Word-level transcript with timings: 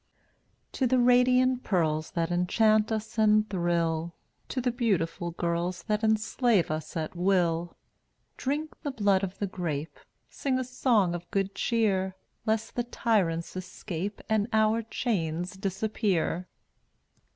1 0.01 0.07
84 0.71 0.77
To 0.79 0.87
the 0.87 0.97
radiant 0.97 1.63
pearls 1.63 2.09
That 2.13 2.31
enchant 2.31 2.91
us 2.91 3.19
and 3.19 3.47
thrill— 3.47 4.15
To 4.49 4.59
the 4.59 4.71
beautiful 4.71 5.29
girls 5.29 5.83
That 5.83 6.03
enslave 6.03 6.71
us 6.71 6.97
at 6.97 7.15
will, 7.15 7.77
Drink 8.35 8.81
the 8.81 8.89
blood 8.89 9.23
of 9.23 9.37
the 9.37 9.45
grape, 9.45 9.99
Sing 10.27 10.57
a 10.57 10.63
song 10.63 11.13
of 11.13 11.29
good 11.29 11.53
cheer, 11.53 12.15
Lest 12.47 12.73
the 12.73 12.83
tyrants 12.83 13.55
escape 13.55 14.21
And 14.27 14.47
our 14.51 14.81
chains 14.81 15.51
disappear! 15.55 16.47